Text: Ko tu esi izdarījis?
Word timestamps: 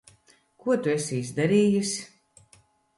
Ko 0.63 0.77
tu 0.87 0.93
esi 0.95 1.21
izdarījis? 1.27 1.95